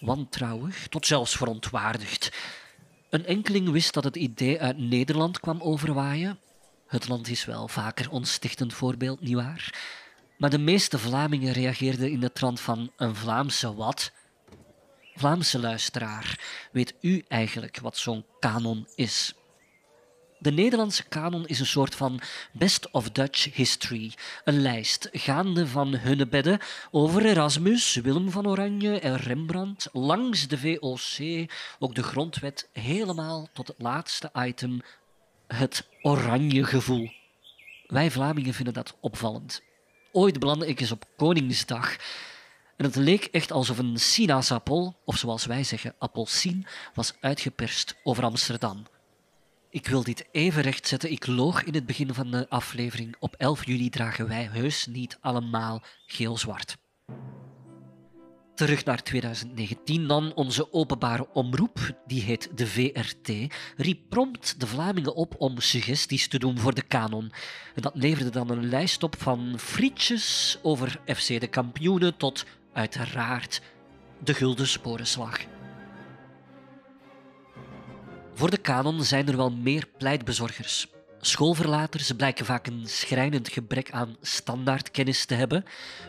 [0.00, 2.32] wantrouwig tot zelfs verontwaardigd.
[3.10, 6.38] Een enkeling wist dat het idee uit Nederland kwam overwaaien.
[6.86, 9.74] Het land is wel vaker ons stichtend voorbeeld, nietwaar?
[10.38, 14.12] Maar de meeste Vlamingen reageerden in de trant van een Vlaamse wat
[15.18, 16.38] Vlaamse luisteraar,
[16.72, 19.34] weet u eigenlijk wat zo'n kanon is?
[20.38, 22.20] De Nederlandse kanon is een soort van
[22.52, 24.12] best of Dutch history.
[24.44, 26.58] Een lijst gaande van Hunnebedden
[26.90, 31.46] over Erasmus, Willem van Oranje en Rembrandt, langs de VOC,
[31.78, 34.80] ook de grondwet, helemaal tot het laatste item,
[35.46, 37.10] het oranje gevoel.
[37.86, 39.62] Wij Vlamingen vinden dat opvallend.
[40.12, 41.96] Ooit belandde ik eens op Koningsdag
[42.78, 48.24] en het leek echt alsof een sinaasappel, of zoals wij zeggen appelsien, was uitgeperst over
[48.24, 48.86] Amsterdam.
[49.70, 51.10] Ik wil dit even rechtzetten.
[51.10, 53.16] Ik loog in het begin van de aflevering.
[53.18, 56.76] Op 11 juli dragen wij heus niet allemaal geel-zwart.
[58.54, 60.34] Terug naar 2019 dan.
[60.34, 66.38] Onze openbare omroep, die heet de VRT, riep prompt de Vlamingen op om suggesties te
[66.38, 67.32] doen voor de kanon.
[67.74, 73.62] En dat leverde dan een lijst op van frietjes over FC de kampioenen tot uiteraard
[74.24, 75.38] de Gulden Sporenslag.
[78.34, 80.88] Voor de kanon zijn er wel meer pleitbezorgers.
[81.20, 85.64] Schoolverlaters blijken vaak een schrijnend gebrek aan standaardkennis te hebben.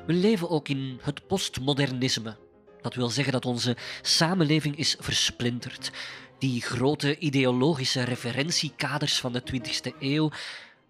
[0.05, 2.37] We leven ook in het postmodernisme.
[2.81, 5.91] Dat wil zeggen dat onze samenleving is versplinterd.
[6.39, 10.31] Die grote ideologische referentiekaders van de 20e eeuw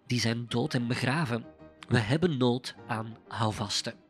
[0.06, 1.44] die zijn dood en begraven.
[1.88, 4.09] We hebben nood aan houvasten.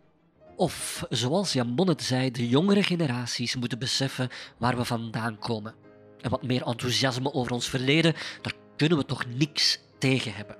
[0.61, 5.75] Of, zoals Jan Bonnet zei, de jongere generaties moeten beseffen waar we vandaan komen.
[6.21, 10.57] En wat meer enthousiasme over ons verleden, daar kunnen we toch niks tegen hebben.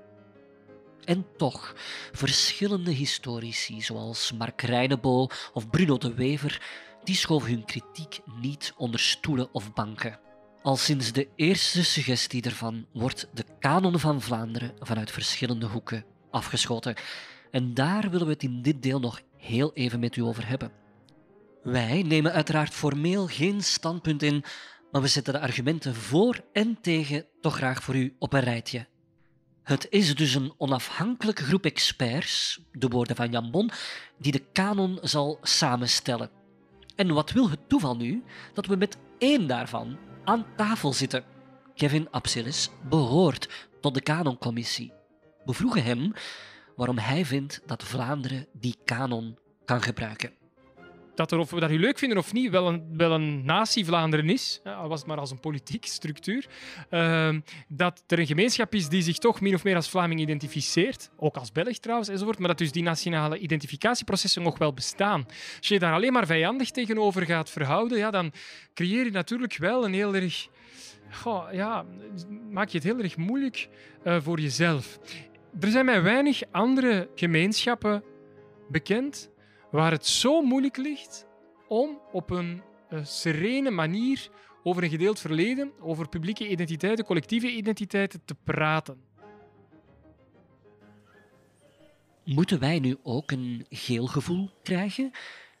[1.03, 1.75] En toch,
[2.11, 6.61] verschillende historici, zoals Mark Reinebo of Bruno de Wever,
[7.03, 10.19] die schoven hun kritiek niet onder stoelen of banken.
[10.61, 16.95] Al sinds de eerste suggestie ervan wordt de kanon van Vlaanderen vanuit verschillende hoeken afgeschoten.
[17.51, 20.71] En daar willen we het in dit deel nog heel even met u over hebben.
[21.63, 24.43] Wij nemen uiteraard formeel geen standpunt in,
[24.91, 28.87] maar we zetten de argumenten voor en tegen toch graag voor u op een rijtje.
[29.63, 33.71] Het is dus een onafhankelijke groep experts, de woorden van Jan Bon,
[34.17, 36.29] die de kanon zal samenstellen.
[36.95, 38.23] En wat wil het toeval nu
[38.53, 41.23] dat we met één daarvan aan tafel zitten?
[41.75, 44.93] Kevin Apsilis behoort tot de kanoncommissie.
[45.45, 46.13] We vroegen hem
[46.75, 50.39] waarom hij vindt dat Vlaanderen die kanon kan gebruiken
[51.15, 53.85] dat er, of we dat nu leuk vinden of niet, wel een, wel een natie
[53.85, 56.45] Vlaanderen is, al was het maar als een politieke structuur,
[56.89, 57.35] uh,
[57.67, 61.35] dat er een gemeenschap is die zich toch min of meer als Vlaming identificeert, ook
[61.37, 65.25] als Belg trouwens, enzovoort, maar dat dus die nationale identificatieprocessen nog wel bestaan.
[65.57, 68.31] Als je daar alleen maar vijandig tegenover gaat verhouden, ja, dan
[68.73, 70.47] creëer je natuurlijk wel een heel erg...
[71.51, 71.85] Ja,
[72.49, 73.67] maak je het heel erg moeilijk
[74.03, 74.99] uh, voor jezelf.
[75.59, 78.03] Er zijn mij weinig andere gemeenschappen
[78.69, 79.29] bekend
[79.71, 81.25] waar het zo moeilijk ligt
[81.67, 84.29] om op een uh, serene manier
[84.63, 89.01] over een gedeeld verleden, over publieke identiteiten, collectieve identiteiten te praten.
[92.23, 95.11] Moeten wij nu ook een geel gevoel krijgen?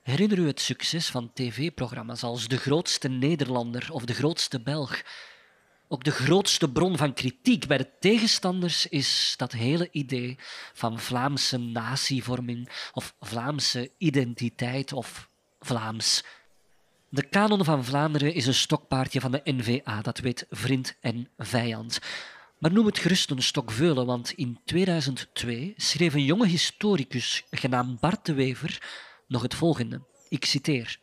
[0.01, 5.01] Herinner u het succes van tv-programma's als De Grootste Nederlander of De Grootste Belg?
[5.93, 10.37] Ook de grootste bron van kritiek bij de tegenstanders is dat hele idee
[10.73, 16.23] van Vlaamse natievorming of Vlaamse identiteit of Vlaams.
[17.09, 21.99] De kanon van Vlaanderen is een stokpaardje van de NVA, dat weet vriend en vijand.
[22.57, 28.25] Maar noem het gerust een stokveulen, want in 2002 schreef een jonge historicus genaamd Bart
[28.25, 28.81] de Wever
[29.27, 30.01] nog het volgende.
[30.29, 30.99] Ik citeer.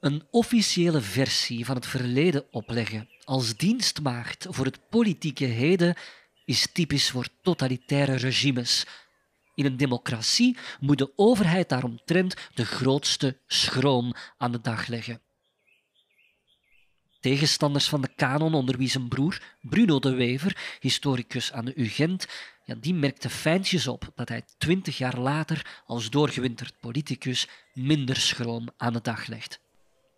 [0.00, 5.96] Een officiële versie van het verleden opleggen als dienstmaagd voor het politieke heden
[6.44, 8.86] is typisch voor totalitaire regimes.
[9.54, 15.20] In een democratie moet de overheid daaromtrent de grootste schroom aan de dag leggen.
[17.20, 22.26] Tegenstanders van de kanon, onder wie zijn broer Bruno de Wever, historicus aan de UGent,
[22.64, 28.68] ja, die merkte fijntjes op dat hij twintig jaar later als doorgewinterd politicus minder schroom
[28.76, 29.61] aan de dag legt.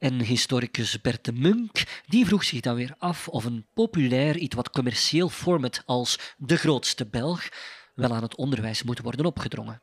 [0.05, 4.55] En historicus Bert de Munk die vroeg zich dan weer af of een populair, iets
[4.55, 7.49] wat commercieel format als De Grootste Belg
[7.95, 9.83] wel aan het onderwijs moet worden opgedrongen.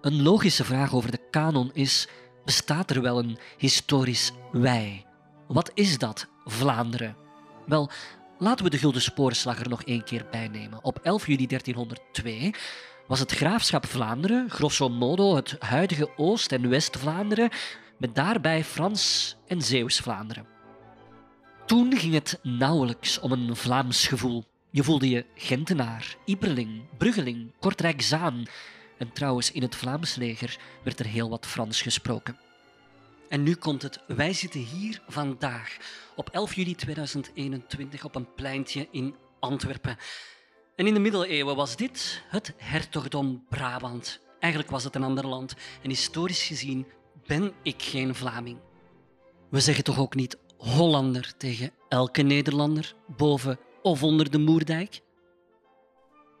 [0.00, 2.08] Een logische vraag over de kanon is:
[2.44, 5.06] bestaat er wel een historisch wij?
[5.46, 7.16] Wat is dat, Vlaanderen?
[7.66, 7.90] Wel,
[8.38, 10.84] laten we de Gulden Sporenslag er nog één keer bij nemen.
[10.84, 12.54] Op 11 juli 1302
[13.10, 17.50] was het graafschap Vlaanderen, grosso modo het huidige Oost- en West-Vlaanderen,
[17.98, 20.46] met daarbij Frans en Zeeuws-Vlaanderen.
[21.66, 24.44] Toen ging het nauwelijks om een Vlaams gevoel.
[24.70, 28.44] Je voelde je Gentenaar, Iperling, Bruggeling, Kortrijk-Zaan.
[28.98, 32.38] En trouwens, in het Vlaams leger werd er heel wat Frans gesproken.
[33.28, 34.00] En nu komt het.
[34.06, 35.76] Wij zitten hier vandaag
[36.16, 39.96] op 11 juli 2021 op een pleintje in Antwerpen.
[40.80, 44.20] En in de middeleeuwen was dit het hertogdom Brabant.
[44.38, 46.86] Eigenlijk was het een ander land en historisch gezien
[47.26, 48.58] ben ik geen Vlaming.
[49.50, 55.00] We zeggen toch ook niet Hollander tegen elke Nederlander, boven of onder de Moerdijk?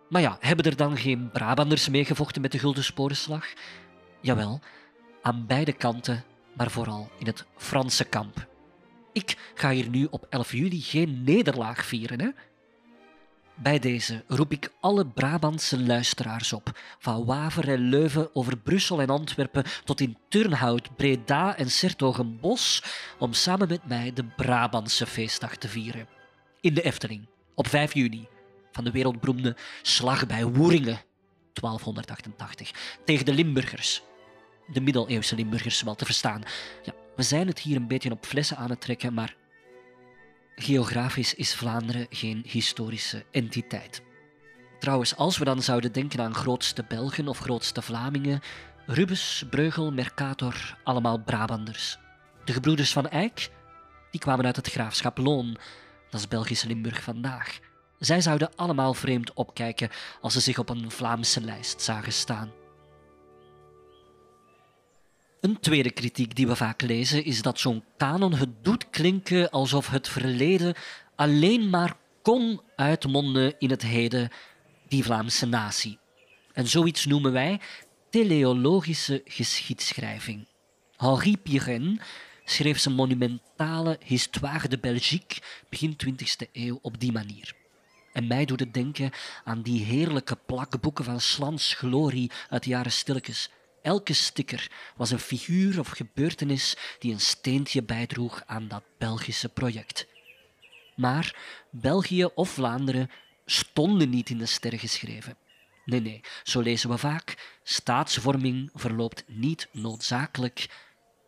[0.08, 3.46] Maar ja, hebben er dan geen Brabanders meegevochten met de Gulden Sporenslag?
[4.20, 4.60] Jawel,
[5.22, 6.24] aan beide kanten,
[6.56, 8.48] maar vooral in het Franse kamp.
[9.12, 12.28] Ik ga hier nu op 11 juli geen nederlaag vieren, hè?
[13.62, 19.10] Bij deze roep ik alle Brabantse luisteraars op, van Waver en Leuven over Brussel en
[19.10, 22.82] Antwerpen tot in Turnhout, Breda en Sertogenbos,
[23.18, 26.08] om samen met mij de Brabantse feestdag te vieren.
[26.60, 28.28] In de Efteling, op 5 juni,
[28.72, 31.00] van de wereldberoemde Slag bij Woeringen,
[31.52, 32.70] 1288,
[33.04, 34.02] tegen de Limburgers.
[34.72, 36.42] De middeleeuwse Limburgers wel te verstaan.
[36.82, 39.34] Ja, we zijn het hier een beetje op flessen aan het trekken, maar
[40.62, 44.02] Geografisch is Vlaanderen geen historische entiteit.
[44.78, 48.40] Trouwens, als we dan zouden denken aan grootste Belgen of grootste Vlamingen,
[48.86, 51.98] Rubens, Breugel, Mercator, allemaal Brabanders.
[52.44, 53.50] De gebroeders van Eyck,
[54.10, 55.56] die kwamen uit het graafschap Loon,
[56.10, 57.58] dat is Belgische Limburg vandaag.
[57.98, 59.90] Zij zouden allemaal vreemd opkijken
[60.20, 62.59] als ze zich op een Vlaamse lijst zagen staan.
[65.40, 69.88] Een tweede kritiek die we vaak lezen is dat zo'n kanon het doet klinken alsof
[69.88, 70.74] het verleden
[71.14, 74.30] alleen maar kon uitmonden in het heden,
[74.88, 75.98] die Vlaamse natie.
[76.52, 77.60] En zoiets noemen wij
[78.10, 80.46] teleologische geschiedschrijving.
[80.96, 82.00] Henri Pirenne
[82.44, 87.52] schreef zijn monumentale Histoire de Belgique begin 20e eeuw op die manier.
[88.12, 89.10] En mij doet het denken
[89.44, 93.50] aan die heerlijke plakboeken van Slans Glorie uit de jaren stilletjes
[93.82, 100.06] Elke sticker was een figuur of gebeurtenis die een steentje bijdroeg aan dat Belgische project.
[100.96, 101.36] Maar
[101.70, 103.10] België of Vlaanderen
[103.46, 105.36] stonden niet in de sterren geschreven.
[105.84, 107.58] Nee, nee, zo lezen we vaak.
[107.62, 110.68] Staatsvorming verloopt niet noodzakelijk,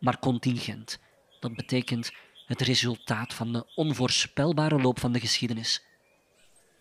[0.01, 0.99] maar contingent.
[1.41, 2.13] Dat betekent
[2.47, 5.83] het resultaat van de onvoorspelbare loop van de geschiedenis.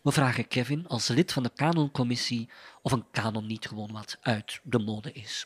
[0.01, 2.49] We vragen Kevin als lid van de kanoncommissie
[2.81, 5.45] of een kanon niet gewoon wat uit de mode is.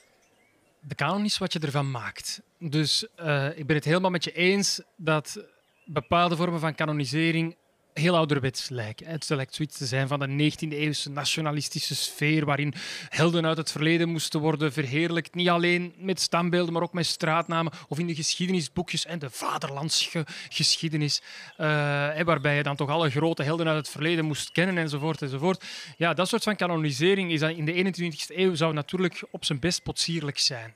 [0.87, 2.41] De kanon is wat je ervan maakt.
[2.59, 5.45] Dus uh, ik ben het helemaal met je eens dat
[5.85, 7.55] bepaalde vormen van kanonisering
[7.99, 9.07] heel ouderwets lijken.
[9.07, 12.73] Het lijkt zoiets te zijn van de 19e-eeuwse nationalistische sfeer, waarin
[13.09, 15.35] helden uit het verleden moesten worden verheerlijkt.
[15.35, 21.21] Niet alleen met standbeelden, maar ook met straatnamen of in de geschiedenisboekjes en de vaderlandsgeschiedenis,
[21.57, 21.67] uh,
[22.21, 25.21] waarbij je dan toch alle grote helden uit het verleden moest kennen enzovoort.
[25.21, 25.63] enzovoort.
[25.97, 29.83] Ja, dat soort van kanonisering is in de 21e eeuw zou natuurlijk op zijn best
[29.83, 30.73] potsierlijk zijn.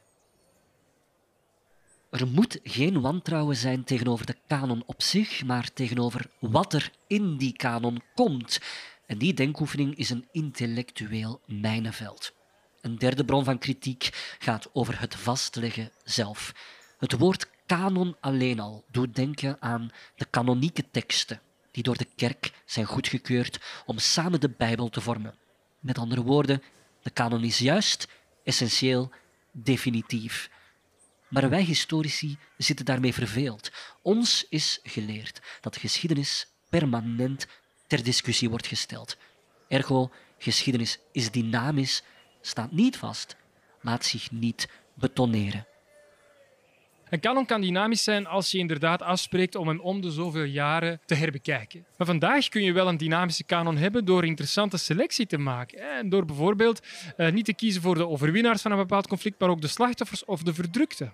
[2.10, 7.38] Er moet geen wantrouwen zijn tegenover de kanon op zich, maar tegenover wat er in
[7.38, 8.60] die kanon komt.
[9.06, 12.34] En die denkoefening is een intellectueel mijnenveld.
[12.82, 16.54] Een derde bron van kritiek gaat over het vastleggen zelf.
[16.98, 21.42] Het woord kanon alleen al doet denken aan de kanonieke teksten
[21.72, 25.36] die door de kerk zijn goedgekeurd om samen de Bijbel te vormen.
[25.80, 26.64] Met andere woorden,
[27.02, 28.08] de kanon is juist,
[28.44, 29.12] essentieel,
[29.52, 30.50] definitief.
[31.30, 33.72] Maar wij historici zitten daarmee verveeld.
[34.02, 37.48] Ons is geleerd dat geschiedenis permanent
[37.88, 39.18] ter discussie wordt gesteld.
[39.68, 42.04] Ergo, geschiedenis is dynamisch,
[42.42, 43.36] staat niet vast,
[43.82, 45.68] laat zich niet betoneren.
[47.10, 51.02] Een kanon kan dynamisch zijn als je inderdaad afspreekt om hem om de zoveel jaren
[51.06, 51.86] te herbekijken.
[51.98, 55.98] Maar vandaag kun je wel een dynamische kanon hebben door interessante selectie te maken.
[55.98, 56.88] En door bijvoorbeeld
[57.18, 60.26] eh, niet te kiezen voor de overwinnaars van een bepaald conflict, maar ook de slachtoffers
[60.26, 61.14] of de verdrukten.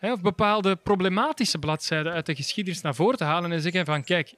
[0.00, 4.34] Of bepaalde problematische bladzijden uit de geschiedenis naar voren te halen en zeggen van kijk,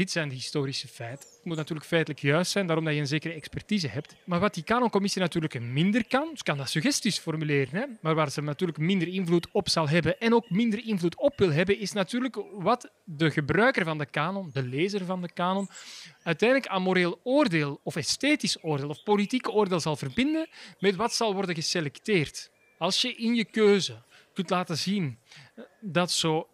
[0.00, 1.28] dit zijn de historische feiten.
[1.28, 4.16] Het moet natuurlijk feitelijk juist zijn, daarom dat je een zekere expertise hebt.
[4.24, 7.86] Maar wat die kanoncommissie natuurlijk minder kan, kan dat suggesties formuleren, hè?
[8.00, 11.52] maar waar ze natuurlijk minder invloed op zal hebben en ook minder invloed op wil
[11.52, 15.68] hebben, is natuurlijk wat de gebruiker van de kanon, de lezer van de kanon,
[16.22, 20.48] uiteindelijk aan moreel oordeel of esthetisch oordeel of politiek oordeel zal verbinden
[20.78, 22.50] met wat zal worden geselecteerd.
[22.78, 24.02] Als je in je keuze
[24.34, 25.18] kunt laten zien
[25.80, 26.48] dat zo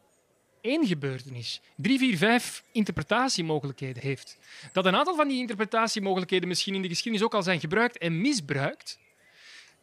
[0.67, 4.39] één gebeurtenis drie, vier, vijf interpretatiemogelijkheden heeft.
[4.73, 8.21] Dat een aantal van die interpretatiemogelijkheden misschien in de geschiedenis ook al zijn gebruikt en
[8.21, 8.99] misbruikt,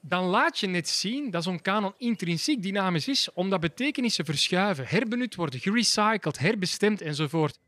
[0.01, 5.35] dan laat je net zien dat zo'n kanon intrinsiek dynamisch is, omdat betekenissen verschuiven, herbenut
[5.35, 7.59] worden, gerecycled, herbestemd enzovoort.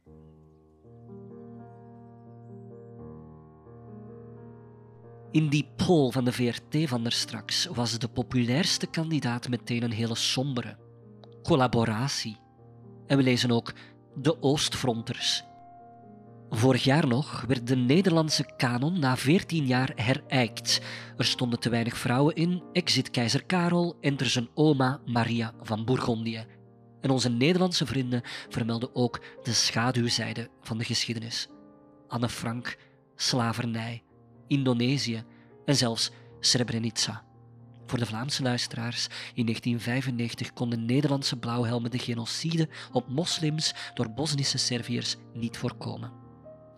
[5.31, 10.15] In die poll van de VRT van straks was de populairste kandidaat meteen een hele
[10.15, 10.77] sombere.
[11.43, 12.37] Collaboratie.
[13.07, 13.73] En we lezen ook
[14.15, 15.43] De Oostfronters.
[16.49, 20.81] Vorig jaar nog werd de Nederlandse kanon na 14 jaar herijkt.
[21.17, 26.45] Er stonden te weinig vrouwen in, exit keizer Karel, enter zijn oma Maria van Bourgondië.
[27.01, 31.49] En onze Nederlandse vrienden vermelden ook de schaduwzijde van de geschiedenis.
[32.07, 32.77] Anne Frank,
[33.15, 34.03] slavernij,
[34.47, 35.23] Indonesië
[35.65, 37.23] en zelfs Srebrenica.
[37.85, 44.57] Voor de Vlaamse luisteraars, in 1995 konden Nederlandse blauwhelmen de genocide op moslims door Bosnische
[44.57, 46.11] Serviërs niet voorkomen.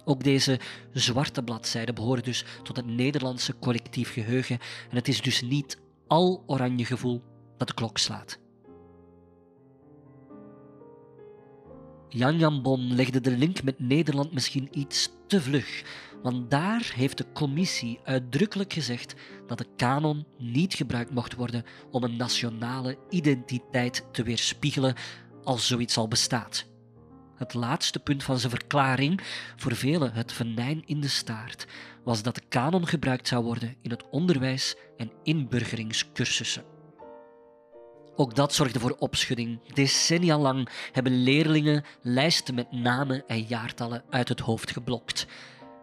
[0.04, 0.60] Ook deze
[0.94, 6.44] zwarte bladzijden behoren dus tot het Nederlandse collectief geheugen en het is dus niet al
[6.46, 7.24] oranje gevoel
[7.58, 8.40] dat de klok slaat.
[12.10, 15.84] Jan Jan Bon legde de link met Nederland misschien iets te vlug,
[16.28, 19.16] want daar heeft de commissie uitdrukkelijk gezegd
[19.46, 24.96] dat de kanon niet gebruikt mocht worden om een nationale identiteit te weerspiegelen
[25.44, 26.66] als zoiets al bestaat.
[27.36, 29.22] Het laatste punt van zijn verklaring,
[29.56, 31.68] voor velen het venijn in de staart,
[32.04, 36.64] was dat de kanon gebruikt zou worden in het onderwijs en inburgeringscursussen.
[38.16, 39.74] Ook dat zorgde voor opschudding.
[39.74, 45.28] Decennia lang hebben leerlingen lijsten met namen en jaartallen uit het hoofd geblokt.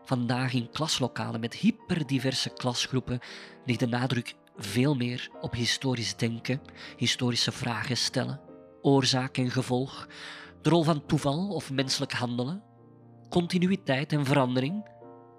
[0.05, 3.21] Vandaag in klaslokalen met hyperdiverse klasgroepen
[3.65, 6.61] ligt de nadruk veel meer op historisch denken,
[6.97, 8.41] historische vragen stellen,
[8.83, 10.09] oorzaak en gevolg,
[10.63, 12.63] de rol van toeval of menselijk handelen,
[13.29, 14.89] continuïteit en verandering,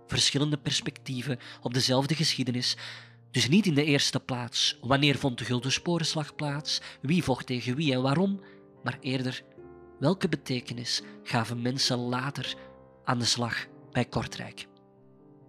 [0.07, 2.77] verschillende perspectieven op dezelfde geschiedenis.
[3.31, 7.75] Dus niet in de eerste plaats wanneer vond de Gulden Sporenslag plaats, wie vocht tegen
[7.75, 8.41] wie en waarom,
[8.83, 9.43] maar eerder
[9.99, 12.55] welke betekenis gaven mensen later
[13.03, 14.67] aan de slag bij Kortrijk.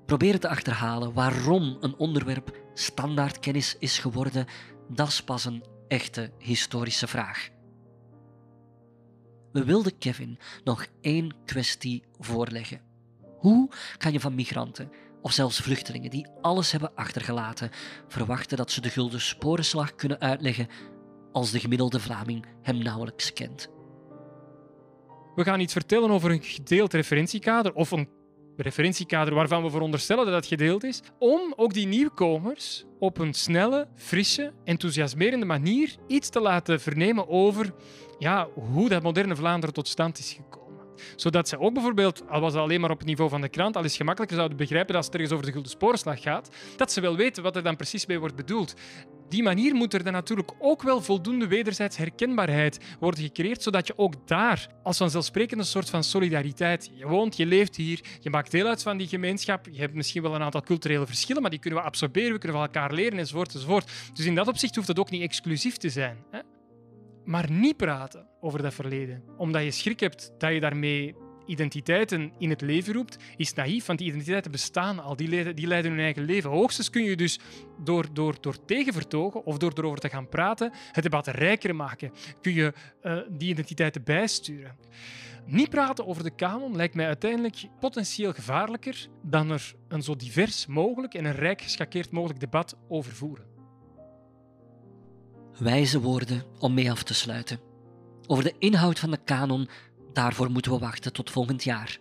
[0.04, 4.46] Probeer te achterhalen waarom een onderwerp standaardkennis is geworden,
[4.88, 7.48] dat is pas een echte historische vraag.
[9.52, 12.80] We wilden Kevin nog één kwestie voorleggen.
[13.38, 14.90] Hoe kan je van migranten,
[15.22, 17.70] of zelfs vluchtelingen die alles hebben achtergelaten,
[18.08, 20.68] verwachten dat ze de gulden sporenslag kunnen uitleggen
[21.32, 23.68] als de gemiddelde Vlaming hem nauwelijks kent?
[25.34, 28.15] We gaan iets vertellen over een gedeeld referentiekader of een
[28.56, 33.88] referentiekader waarvan we veronderstellen dat het gedeeld is, om ook die nieuwkomers op een snelle,
[33.94, 37.72] frisse, enthousiasmerende manier iets te laten vernemen over
[38.18, 40.65] ja, hoe dat moderne Vlaanderen tot stand is gekomen
[41.16, 43.76] zodat ze ook bijvoorbeeld, al was het alleen maar op het niveau van de krant,
[43.76, 46.92] al eens gemakkelijker zouden begrijpen dat als het ergens over de Gulden Sporenslag gaat, dat
[46.92, 48.74] ze wel weten wat er dan precies mee wordt bedoeld.
[49.28, 53.98] Die manier moet er dan natuurlijk ook wel voldoende wederzijds herkenbaarheid worden gecreëerd, zodat je
[53.98, 56.90] ook daar als vanzelfsprekend een soort van solidariteit.
[56.94, 59.66] Je woont, je leeft hier, je maakt deel uit van die gemeenschap.
[59.70, 62.56] Je hebt misschien wel een aantal culturele verschillen, maar die kunnen we absorberen, we kunnen
[62.56, 63.90] van elkaar leren enzovoort enzovoort.
[64.14, 66.16] Dus in dat opzicht hoeft het ook niet exclusief te zijn.
[66.30, 66.38] Hè?
[67.26, 71.14] Maar niet praten over dat verleden, omdat je schrik hebt dat je daarmee
[71.46, 75.66] identiteiten in het leven roept, is naïef, want die identiteiten bestaan al, die leiden, die
[75.66, 76.50] leiden hun eigen leven.
[76.50, 77.38] Hoogstens kun je dus
[77.78, 82.12] door, door, door tegenvertogen of door erover te gaan praten, het debat rijker maken.
[82.40, 82.72] Kun je
[83.02, 84.76] uh, die identiteiten bijsturen.
[85.46, 90.66] Niet praten over de kanon lijkt mij uiteindelijk potentieel gevaarlijker dan er een zo divers
[90.66, 93.55] mogelijk en een rijk geschakeerd mogelijk debat over voeren.
[95.58, 97.60] Wijze woorden om mee af te sluiten.
[98.26, 99.68] Over de inhoud van de kanon,
[100.12, 101.98] daarvoor moeten we wachten tot volgend jaar.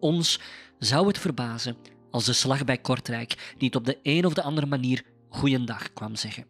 [0.00, 0.40] Ons
[0.78, 1.76] zou het verbazen
[2.10, 6.16] als de slag bij Kortrijk niet op de een of de andere manier goeiedag kwam
[6.16, 6.46] zeggen.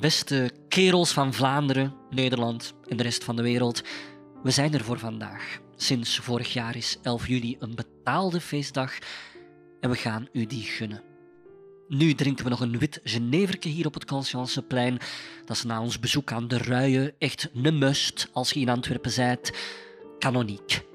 [0.00, 3.82] Beste kerels van Vlaanderen, Nederland en de rest van de wereld,
[4.42, 5.64] we zijn er voor vandaag.
[5.76, 8.98] Sinds vorig jaar is 11 juli een betaalde feestdag
[9.80, 11.02] en we gaan u die gunnen.
[11.88, 14.98] Nu drinken we nog een wit Geneverke hier op het Conscienceplein.
[15.44, 19.10] Dat is na ons bezoek aan de Ruien echt een must als je in Antwerpen
[19.10, 19.58] zijt.
[20.18, 20.86] Kanoniek.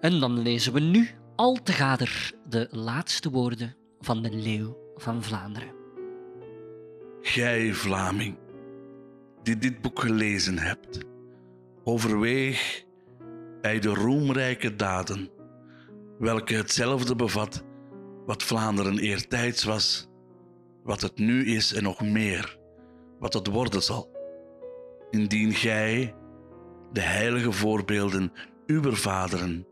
[0.00, 5.22] En dan lezen we nu al te gader de laatste woorden van de leeuw van
[5.22, 5.72] Vlaanderen.
[7.20, 8.38] Gij, Vlaming,
[9.42, 10.98] die dit boek gelezen hebt,
[11.84, 12.84] overweeg
[13.62, 15.30] bij de roemrijke daden,
[16.18, 17.64] welke hetzelfde bevat
[18.26, 20.08] wat Vlaanderen eertijds was,
[20.82, 22.58] wat het nu is en nog meer,
[23.18, 24.10] wat het worden zal.
[25.10, 26.14] Indien gij
[26.92, 28.32] de heilige voorbeelden
[28.66, 29.66] uw vaderen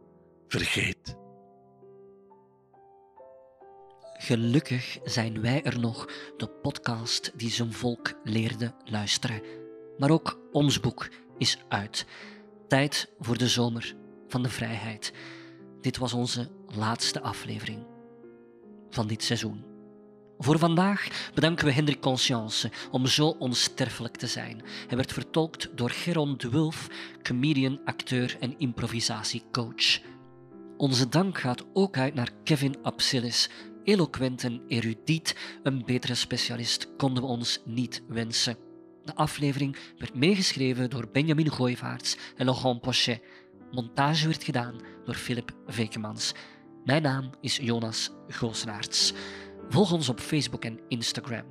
[0.49, 1.18] vergeet.
[4.12, 9.43] Gelukkig zijn wij er nog, de podcast die zijn volk leerde luisteren.
[9.99, 12.07] Maar ook ons boek is uit.
[12.71, 13.97] Tijd voor de zomer
[14.29, 15.12] van de vrijheid.
[15.81, 17.87] Dit was onze laatste aflevering
[18.91, 19.64] van dit seizoen.
[20.39, 24.62] Voor vandaag bedanken we Hendrik Conscience om zo onsterfelijk te zijn.
[24.87, 26.89] Hij werd vertolkt door Geron de Wulf,
[27.23, 30.01] comedian, acteur en improvisatiecoach.
[30.77, 33.51] Onze dank gaat ook uit naar Kevin Absilis,
[33.85, 35.37] eloquent en erudiet.
[35.62, 38.70] Een betere specialist konden we ons niet wensen.
[39.05, 43.22] De aflevering werd meegeschreven door Benjamin Gooivaarts en Laurent Pochet.
[43.70, 46.34] Montage werd gedaan door Philip Vekemans.
[46.84, 49.12] Mijn naam is Jonas Goosenaerts.
[49.68, 51.44] Volg ons op Facebook en Instagram.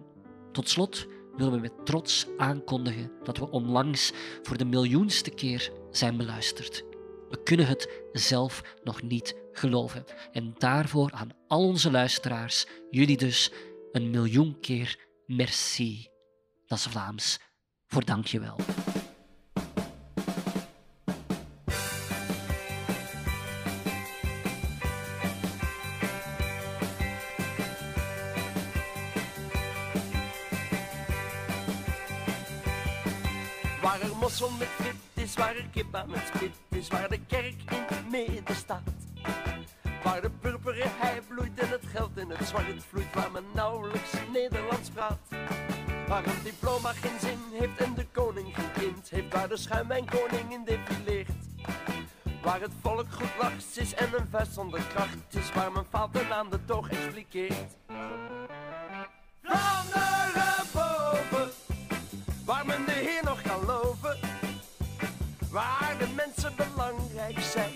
[0.52, 6.18] Tot slot willen we met trots aankondigen dat we onlangs voor de miljoenste keer zijn
[6.18, 6.84] beluisterd.
[7.30, 10.04] We kunnen het zelf nog niet geloven.
[10.32, 13.52] En daarvoor aan al onze luisteraars, jullie dus,
[13.92, 16.09] een miljoen keer merci.
[16.70, 17.40] Dat is Vlaams
[17.88, 18.56] voor dankjewel.
[33.82, 37.56] Waar er mossel met fit is, waar er kippa met spit is, waar de kerk
[37.72, 38.82] in het midden staat.
[40.04, 44.12] Waar de purperen hei bloeit en het geld in het zwart vloeit, waar men nauwelijks
[44.34, 45.18] Nederlands praat.
[46.10, 50.52] Waar een diploma geen zin heeft en de koning geen kind heeft, waar de schuimwijnkoning
[50.52, 51.30] in defileert.
[52.42, 56.34] Waar het volk goed lachs is en een vuist zonder kracht is, waar men fouten
[56.34, 57.76] aan de toog expliqueert.
[59.42, 61.50] Vlaanderen boven,
[62.46, 64.18] waar men de Heer nog kan loven,
[65.52, 67.69] waar de mensen belangrijk zijn